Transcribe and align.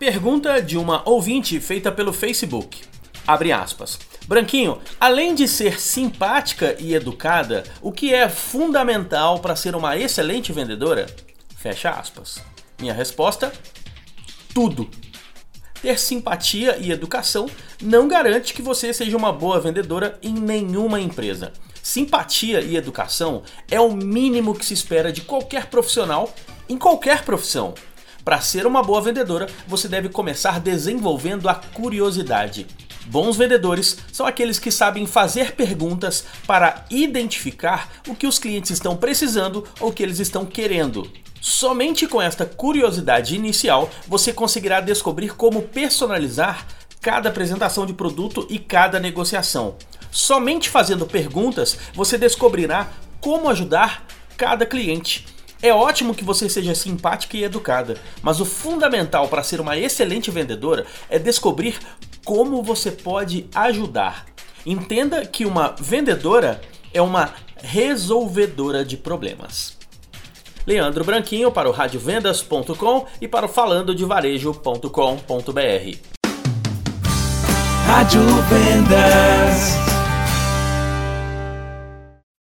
Pergunta 0.00 0.62
de 0.62 0.78
uma 0.78 1.06
ouvinte 1.06 1.60
feita 1.60 1.92
pelo 1.92 2.10
Facebook. 2.10 2.80
Abre 3.26 3.52
aspas. 3.52 3.98
Branquinho, 4.26 4.80
além 4.98 5.34
de 5.34 5.46
ser 5.46 5.78
simpática 5.78 6.74
e 6.78 6.94
educada, 6.94 7.64
o 7.82 7.92
que 7.92 8.14
é 8.14 8.26
fundamental 8.26 9.40
para 9.40 9.54
ser 9.54 9.76
uma 9.76 9.98
excelente 9.98 10.54
vendedora? 10.54 11.04
Fecha 11.54 11.90
aspas. 11.90 12.42
Minha 12.80 12.94
resposta: 12.94 13.52
tudo. 14.54 14.88
Ter 15.82 15.98
simpatia 15.98 16.78
e 16.78 16.90
educação 16.90 17.46
não 17.82 18.08
garante 18.08 18.54
que 18.54 18.62
você 18.62 18.94
seja 18.94 19.18
uma 19.18 19.34
boa 19.34 19.60
vendedora 19.60 20.18
em 20.22 20.32
nenhuma 20.32 20.98
empresa. 20.98 21.52
Simpatia 21.82 22.62
e 22.62 22.74
educação 22.74 23.42
é 23.70 23.78
o 23.78 23.92
mínimo 23.92 24.54
que 24.54 24.64
se 24.64 24.72
espera 24.72 25.12
de 25.12 25.20
qualquer 25.20 25.66
profissional 25.66 26.32
em 26.70 26.78
qualquer 26.78 27.22
profissão. 27.22 27.74
Para 28.24 28.40
ser 28.40 28.66
uma 28.66 28.82
boa 28.82 29.00
vendedora, 29.00 29.48
você 29.66 29.88
deve 29.88 30.08
começar 30.08 30.60
desenvolvendo 30.60 31.48
a 31.48 31.54
curiosidade. 31.54 32.66
Bons 33.06 33.36
vendedores 33.36 33.96
são 34.12 34.26
aqueles 34.26 34.58
que 34.58 34.70
sabem 34.70 35.06
fazer 35.06 35.52
perguntas 35.52 36.24
para 36.46 36.84
identificar 36.90 37.90
o 38.06 38.14
que 38.14 38.26
os 38.26 38.38
clientes 38.38 38.70
estão 38.70 38.96
precisando 38.96 39.66
ou 39.80 39.88
o 39.88 39.92
que 39.92 40.02
eles 40.02 40.20
estão 40.20 40.44
querendo. 40.44 41.10
Somente 41.40 42.06
com 42.06 42.20
esta 42.20 42.44
curiosidade 42.44 43.34
inicial 43.34 43.88
você 44.06 44.32
conseguirá 44.32 44.80
descobrir 44.80 45.34
como 45.34 45.62
personalizar 45.62 46.66
cada 47.00 47.30
apresentação 47.30 47.86
de 47.86 47.94
produto 47.94 48.46
e 48.50 48.58
cada 48.58 49.00
negociação. 49.00 49.76
Somente 50.10 50.68
fazendo 50.68 51.06
perguntas 51.06 51.78
você 51.94 52.18
descobrirá 52.18 52.90
como 53.20 53.48
ajudar 53.48 54.04
cada 54.36 54.66
cliente 54.66 55.26
é 55.62 55.72
ótimo 55.72 56.14
que 56.14 56.24
você 56.24 56.48
seja 56.48 56.74
simpática 56.74 57.36
e 57.36 57.44
educada, 57.44 57.96
mas 58.22 58.40
o 58.40 58.44
fundamental 58.44 59.28
para 59.28 59.42
ser 59.42 59.60
uma 59.60 59.76
excelente 59.76 60.30
vendedora 60.30 60.86
é 61.08 61.18
descobrir 61.18 61.78
como 62.24 62.62
você 62.62 62.90
pode 62.90 63.46
ajudar. 63.54 64.26
Entenda 64.64 65.26
que 65.26 65.44
uma 65.44 65.74
vendedora 65.78 66.60
é 66.92 67.02
uma 67.02 67.34
resolvedora 67.62 68.84
de 68.84 68.96
problemas. 68.96 69.78
Leandro 70.66 71.04
Branquinho 71.04 71.50
para 71.50 71.68
o 71.68 71.72
radiovendas.com 71.72 73.06
e 73.20 73.28
para 73.28 73.46
o 73.46 73.48
falandodevarejo.com.br. 73.48 75.96
Rádio 77.86 78.20
Vendas. 78.48 79.89